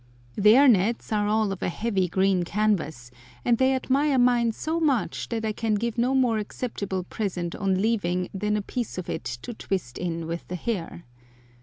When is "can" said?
5.51-5.75